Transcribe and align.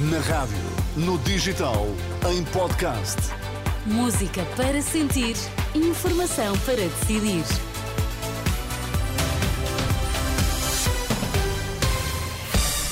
Na 0.00 0.20
rádio, 0.20 0.56
no 0.96 1.18
digital, 1.18 1.84
em 2.30 2.44
podcast. 2.52 3.16
Música 3.84 4.44
para 4.56 4.80
sentir, 4.80 5.34
informação 5.74 6.56
para 6.58 6.76
decidir. 6.76 7.42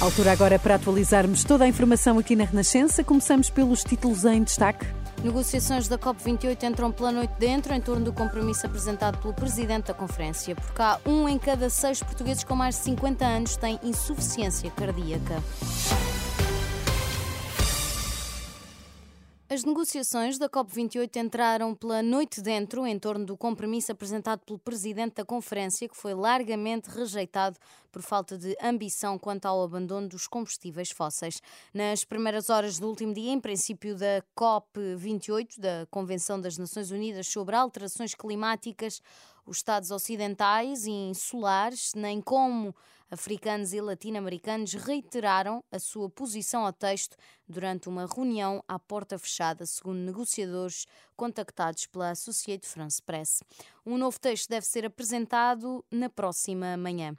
Altura 0.01 0.33
agora 0.33 0.59
para 0.59 0.75
atualizarmos 0.75 1.45
toda 1.45 1.65
a 1.65 1.69
informação 1.69 2.19
aqui 2.19 2.35
na 2.35 2.43
Renascença. 2.43 3.05
Começamos 3.05 3.51
pelos 3.51 3.85
títulos 3.85 4.25
em 4.25 4.43
destaque. 4.43 4.85
Negociações 5.23 5.87
da 5.87 5.97
COP28 5.97 6.61
entram 6.65 6.91
pela 6.91 7.13
noite 7.13 7.35
dentro 7.39 7.73
em 7.73 7.81
torno 7.81 8.05
do 8.05 8.13
compromisso 8.13 8.67
apresentado 8.67 9.19
pelo 9.19 9.33
Presidente 9.33 9.87
da 9.87 9.95
Conferência. 9.95 10.57
Por 10.57 10.73
cá, 10.73 10.99
um 11.07 11.29
em 11.29 11.39
cada 11.39 11.71
seis 11.71 12.03
portugueses 12.03 12.43
com 12.43 12.57
mais 12.57 12.75
de 12.75 12.83
50 12.83 13.25
anos 13.25 13.57
tem 13.57 13.79
insuficiência 13.85 14.69
cardíaca. 14.73 15.41
As 19.57 19.65
negociações 19.65 20.37
da 20.37 20.51
COP28 20.51 21.17
entraram 21.17 21.75
pela 21.75 22.03
noite 22.03 22.43
dentro 22.43 22.87
em 22.87 22.99
torno 22.99 23.25
do 23.25 23.39
compromisso 23.39 23.91
apresentado 23.91 24.41
pelo 24.41 24.59
presidente 24.59 25.15
da 25.15 25.25
conferência, 25.25 25.89
que 25.89 25.97
foi 25.97 26.13
largamente 26.13 26.91
rejeitado 26.91 27.59
por 27.91 28.03
falta 28.03 28.37
de 28.37 28.55
ambição 28.63 29.19
quanto 29.19 29.47
ao 29.47 29.63
abandono 29.63 30.11
dos 30.11 30.27
combustíveis 30.27 30.91
fósseis. 30.91 31.41
Nas 31.73 32.05
primeiras 32.05 32.51
horas 32.51 32.79
do 32.79 32.87
último 32.87 33.15
dia, 33.15 33.33
em 33.33 33.41
princípio 33.41 33.97
da 33.97 34.23
COP28, 34.37 35.59
da 35.59 35.87
Convenção 35.91 36.39
das 36.39 36.59
Nações 36.59 36.91
Unidas 36.91 37.27
sobre 37.27 37.57
Alterações 37.57 38.15
Climáticas, 38.15 39.01
os 39.47 39.59
Estados 39.59 39.91
ocidentais 39.91 40.85
e 40.87 40.91
insulares, 40.91 41.93
nem 41.95 42.21
como 42.21 42.75
africanos 43.11 43.73
e 43.73 43.81
latino-americanos 43.81 44.75
reiteraram 44.75 45.63
a 45.71 45.79
sua 45.79 46.11
posição 46.11 46.67
ao 46.67 46.73
texto 46.73 47.17
durante 47.49 47.89
uma 47.89 48.07
reunião 48.07 48.63
à 48.67 48.79
porta 48.79 49.17
fechada, 49.17 49.65
segundo 49.65 49.99
negociadores 49.99 50.87
contactados 51.17 51.87
pela 51.87 52.11
Associated 52.11 52.67
France 52.67 53.01
Press. 53.01 53.43
Um 53.85 53.97
novo 53.97 54.19
texto 54.19 54.49
deve 54.49 54.67
ser 54.67 54.85
apresentado 54.85 55.85
na 55.91 56.11
próxima 56.11 56.77
manhã. 56.77 57.17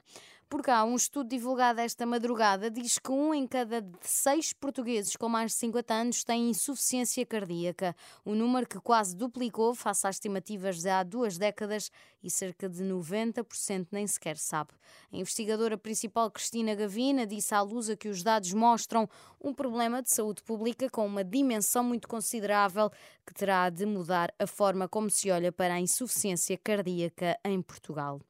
Por 0.48 0.62
cá, 0.62 0.82
um 0.82 0.96
estudo 0.96 1.28
divulgado 1.28 1.78
esta 1.78 2.06
madrugada 2.06 2.70
diz 2.70 2.98
que 2.98 3.12
um 3.12 3.34
em 3.34 3.46
cada 3.46 3.86
seis 4.00 4.54
portugueses 4.54 5.14
com 5.14 5.28
mais 5.28 5.52
de 5.52 5.58
50 5.58 5.92
anos 5.92 6.24
tem 6.24 6.48
insuficiência 6.48 7.26
cardíaca, 7.26 7.94
um 8.24 8.34
número 8.34 8.66
que 8.66 8.80
quase 8.80 9.14
duplicou 9.14 9.74
face 9.74 10.06
às 10.06 10.16
estimativas 10.16 10.80
de 10.80 10.88
há 10.88 11.02
duas 11.02 11.36
décadas 11.36 11.90
e 12.22 12.30
cerca 12.30 12.66
de 12.66 12.82
90% 12.82 13.88
nem 13.92 14.06
sequer 14.06 14.38
sabe. 14.38 14.70
A 15.12 15.18
investigadora 15.18 15.76
principal 15.76 16.30
Cristina 16.30 16.74
Gavina 16.74 17.26
disse 17.26 17.54
à 17.54 17.60
Lusa 17.60 17.94
que 17.94 18.08
os 18.08 18.22
dados 18.22 18.54
mostram 18.54 19.06
um 19.38 19.52
problema 19.52 20.00
de 20.00 20.08
saúde 20.10 20.42
pública 20.42 20.88
com 20.88 21.04
uma 21.04 21.22
dimensão 21.22 21.84
muito 21.84 22.08
considerável 22.08 22.90
que 23.26 23.34
terá 23.34 23.68
de 23.68 23.84
mudar 23.84 24.32
a 24.38 24.46
forma 24.46 24.88
como 24.88 25.10
se 25.10 25.30
olha 25.30 25.52
para 25.52 25.74
a 25.74 25.80
insuficiência 25.80 26.56
cardíaca 26.56 27.38
em 27.44 27.60
Portugal 27.60 28.22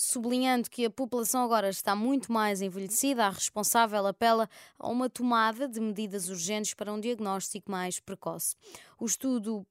sublinhando 0.00 0.70
que 0.70 0.84
a 0.84 0.90
população 0.90 1.42
agora 1.42 1.68
está 1.68 1.96
muito 1.96 2.32
mais 2.32 2.62
envelhecida, 2.62 3.26
a 3.26 3.30
responsável 3.30 4.06
apela 4.06 4.48
a 4.78 4.88
uma 4.88 5.10
tomada 5.10 5.66
de 5.66 5.80
medidas 5.80 6.28
urgentes 6.28 6.72
para 6.72 6.92
um 6.92 7.00
diagnóstico 7.00 7.68
mais 7.68 7.98
precoce. 7.98 8.54
O 8.96 9.06
estudo 9.06 9.66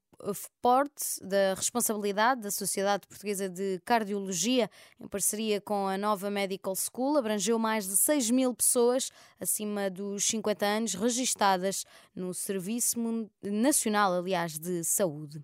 Forte 0.61 1.23
da 1.23 1.53
responsabilidade 1.53 2.42
da 2.42 2.50
Sociedade 2.50 3.08
Portuguesa 3.08 3.47
de 3.47 3.80
Cardiologia, 3.86 4.69
em 5.00 5.08
parceria 5.08 5.61
com 5.61 5.88
a 5.88 5.95
nova 5.95 6.31
Medical 6.31 6.73
School, 6.75 7.17
abrangeu 7.17 7.59
mais 7.59 7.88
de 7.88 7.95
6 7.95 8.31
mil 8.31 8.53
pessoas 8.53 9.12
acima 9.39 9.91
dos 9.91 10.25
50 10.25 10.66
anos 10.66 10.94
registadas 10.95 11.86
no 12.16 12.34
Serviço 12.34 12.97
Nacional, 13.44 14.12
aliás, 14.14 14.58
de 14.58 14.84
Saúde. 14.84 15.39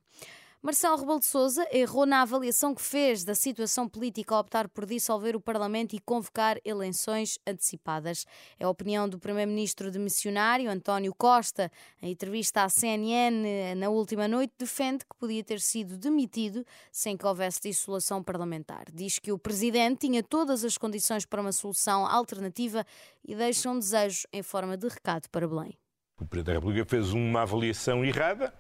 Marcelo 0.66 0.96
Rebelo 0.96 1.20
de 1.20 1.26
Sousa 1.26 1.68
errou 1.74 2.06
na 2.06 2.22
avaliação 2.22 2.74
que 2.74 2.82
fez 2.82 3.26
da 3.26 3.36
situação 3.36 3.86
política 3.86 4.34
ao 4.34 4.40
optar 4.40 4.70
por 4.70 4.86
dissolver 4.86 5.36
o 5.36 5.42
Parlamento 5.42 5.94
e 5.94 6.00
convocar 6.00 6.58
eleições 6.64 7.38
antecipadas. 7.46 8.26
É 8.58 8.64
a 8.64 8.70
opinião 8.70 9.10
do 9.10 9.20
primeiro-ministro 9.20 9.92
de 9.92 10.00
missionário, 10.00 10.72
António 10.72 11.14
Costa. 11.14 11.70
Em 12.02 12.12
entrevista 12.12 12.64
à 12.64 12.70
CNN 12.70 13.76
na 13.76 13.90
última 13.90 14.26
noite, 14.26 14.54
defende 14.58 15.00
que 15.00 15.14
podia 15.20 15.44
ter 15.44 15.60
sido 15.60 15.98
demitido 15.98 16.66
sem 16.94 17.18
que 17.18 17.26
houvesse 17.26 17.60
dissolução 17.64 18.24
parlamentar. 18.24 18.86
Diz 18.94 19.20
que 19.20 19.34
o 19.34 19.38
presidente 19.38 20.08
tinha 20.08 20.24
todas 20.24 20.64
as 20.64 20.78
condições 20.78 21.26
para 21.26 21.42
uma 21.42 21.52
solução 21.52 22.08
alternativa 22.08 22.86
e 23.22 23.36
deixa 23.36 23.70
um 23.70 23.78
desejo 23.78 24.26
em 24.32 24.42
forma 24.42 24.78
de 24.78 24.88
recado 24.88 25.28
para 25.30 25.46
Belém. 25.46 25.78
O 26.22 26.26
Presidente 26.26 26.46
da 26.46 26.54
República 26.54 26.86
fez 26.90 27.12
uma 27.12 27.42
avaliação 27.42 28.06
errada 28.06 28.54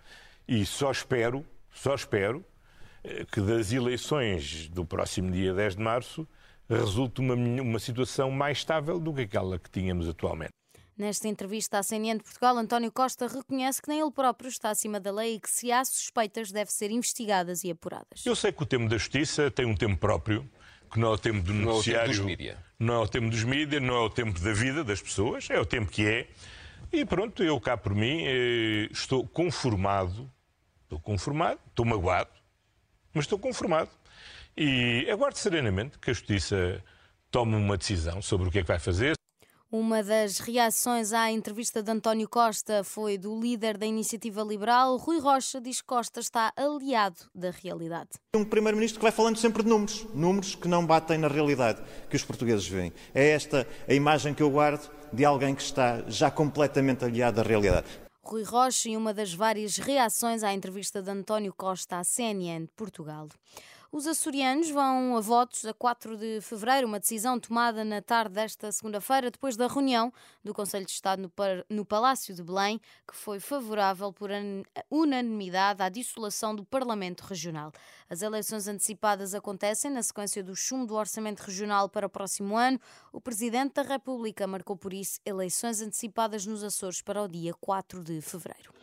e 0.45 0.65
só 0.65 0.91
espero 0.91 1.45
só 1.73 1.95
espero 1.95 2.45
eh, 3.03 3.25
que 3.31 3.41
das 3.41 3.71
eleições 3.71 4.69
do 4.69 4.85
próximo 4.85 5.31
dia 5.31 5.53
10 5.53 5.75
de 5.75 5.81
março 5.81 6.27
resulte 6.69 7.19
uma, 7.19 7.33
uma 7.33 7.79
situação 7.79 8.31
mais 8.31 8.59
estável 8.59 8.99
do 8.99 9.13
que 9.13 9.21
aquela 9.21 9.59
que 9.59 9.69
tínhamos 9.69 10.07
atualmente. 10.07 10.51
Nesta 10.95 11.27
entrevista 11.27 11.79
à 11.79 11.83
CNN 11.83 12.19
de 12.19 12.23
Portugal, 12.23 12.55
António 12.55 12.91
Costa 12.91 13.27
reconhece 13.27 13.81
que 13.81 13.89
nem 13.89 13.99
ele 13.99 14.11
próprio 14.11 14.47
está 14.47 14.69
acima 14.69 14.99
da 14.99 15.11
lei 15.11 15.35
e 15.35 15.39
que, 15.39 15.49
se 15.49 15.71
há 15.71 15.83
suspeitas, 15.83 16.51
devem 16.51 16.71
ser 16.71 16.91
investigadas 16.91 17.63
e 17.63 17.71
apuradas. 17.71 18.23
Eu 18.23 18.35
sei 18.35 18.51
que 18.51 18.61
o 18.61 18.65
tempo 18.65 18.87
da 18.87 18.97
justiça 18.97 19.49
tem 19.49 19.65
um 19.65 19.75
tempo 19.75 19.97
próprio, 19.97 20.47
que 20.91 20.99
não 20.99 21.07
é 21.09 21.11
o 21.15 21.17
tempo 21.17 21.41
do 21.41 21.51
noticiário, 21.51 22.13
não 22.13 22.13
é 22.13 22.19
o 22.19 22.19
tempo 22.19 22.19
dos 22.19 22.23
mídias, 22.23 22.57
não 22.79 22.93
é 22.93 22.97
o 22.99 23.07
tempo 23.07 23.29
dos 23.29 23.43
mídias, 23.43 23.81
não 23.81 23.95
é 23.95 23.99
o 23.99 24.09
tempo 24.09 24.39
da 24.39 24.53
vida 24.53 24.83
das 24.83 25.01
pessoas, 25.01 25.49
é 25.49 25.59
o 25.59 25.65
tempo 25.65 25.91
que 25.91 26.05
é. 26.05 26.27
E 26.91 27.03
pronto, 27.03 27.43
eu 27.43 27.59
cá 27.59 27.75
por 27.75 27.95
mim 27.95 28.21
eh, 28.25 28.87
estou 28.91 29.27
conformado 29.27 30.31
Estou 30.93 30.99
conformado, 30.99 31.59
estou 31.69 31.85
magoado, 31.85 32.29
mas 33.15 33.25
estou 33.25 33.39
conformado. 33.39 33.89
E 34.55 35.09
aguardo 35.09 35.39
serenamente 35.39 35.97
que 35.97 36.11
a 36.11 36.13
Justiça 36.13 36.83
tome 37.31 37.55
uma 37.55 37.75
decisão 37.75 38.21
sobre 38.21 38.47
o 38.47 38.51
que 38.51 38.59
é 38.59 38.61
que 38.61 38.67
vai 38.67 38.77
fazer. 38.77 39.15
Uma 39.71 40.03
das 40.03 40.37
reações 40.37 41.11
à 41.11 41.31
entrevista 41.31 41.81
de 41.81 41.89
António 41.89 42.29
Costa 42.29 42.83
foi 42.83 43.17
do 43.17 43.39
líder 43.39 43.75
da 43.75 43.87
Iniciativa 43.87 44.43
Liberal. 44.43 44.97
Rui 44.97 45.19
Rocha 45.19 45.59
diz 45.59 45.81
que 45.81 45.87
Costa 45.87 46.19
está 46.19 46.53
aliado 46.55 47.21
da 47.33 47.49
realidade. 47.49 48.09
Um 48.35 48.45
primeiro-ministro 48.45 48.99
que 48.99 49.03
vai 49.03 49.11
falando 49.11 49.37
sempre 49.37 49.63
de 49.63 49.69
números, 49.69 50.05
números 50.13 50.53
que 50.53 50.67
não 50.67 50.85
batem 50.85 51.17
na 51.17 51.27
realidade 51.27 51.81
que 52.07 52.15
os 52.15 52.23
portugueses 52.23 52.67
veem. 52.67 52.93
É 53.15 53.29
esta 53.29 53.67
a 53.89 53.93
imagem 53.95 54.35
que 54.35 54.43
eu 54.43 54.51
guardo 54.51 54.91
de 55.11 55.25
alguém 55.25 55.55
que 55.55 55.63
está 55.63 56.03
já 56.07 56.29
completamente 56.29 57.03
aliado 57.03 57.41
à 57.41 57.43
realidade. 57.43 57.87
Rui 58.25 58.43
Rocha 58.43 58.87
em 58.87 58.95
uma 58.95 59.13
das 59.13 59.33
várias 59.33 59.75
reações 59.77 60.43
à 60.43 60.53
entrevista 60.53 61.01
de 61.01 61.09
António 61.11 61.53
Costa 61.53 61.99
à 61.99 62.03
CNN 62.05 62.61
de 62.61 62.71
Portugal. 62.71 63.27
Os 63.95 64.07
açorianos 64.07 64.71
vão 64.71 65.15
a 65.15 65.21
votos 65.21 65.67
a 65.67 65.71
4 65.71 66.17
de 66.17 66.41
fevereiro, 66.41 66.87
uma 66.87 66.99
decisão 66.99 67.39
tomada 67.39 67.85
na 67.85 68.01
tarde 68.01 68.33
desta 68.33 68.71
segunda-feira, 68.71 69.29
depois 69.29 69.55
da 69.55 69.67
reunião 69.67 70.11
do 70.43 70.51
Conselho 70.51 70.83
de 70.83 70.91
Estado 70.91 71.31
no, 71.69 71.85
Palácio 71.85 72.33
de 72.33 72.41
Belém, 72.41 72.81
que 73.07 73.15
foi 73.15 73.39
favorável 73.39 74.11
por 74.11 74.31
unanimidade 74.89 75.83
à 75.83 75.89
dissolução 75.89 76.55
do 76.55 76.65
Parlamento 76.65 77.21
Regional. 77.21 77.71
As 78.09 78.23
eleições 78.23 78.67
antecipadas 78.67 79.35
acontecem 79.35 79.91
na 79.91 80.01
sequência 80.01 80.43
do 80.43 80.55
chumbo 80.55 80.87
do 80.87 80.95
Orçamento 80.95 81.41
Regional 81.41 81.87
para 81.87 82.07
o 82.07 82.09
próximo 82.09 82.57
ano. 82.57 82.81
O 83.11 83.21
Presidente 83.21 83.75
da 83.75 83.83
República 83.83 84.47
marcou 84.47 84.75
por 84.75 84.91
isso 84.91 85.19
eleições 85.23 85.81
antecipadas 85.81 86.47
nos 86.47 86.63
Açores 86.63 87.03
para 87.03 87.21
o 87.21 87.27
dia 87.27 87.53
4 87.53 88.03
de 88.03 88.21
fevereiro. 88.21 88.73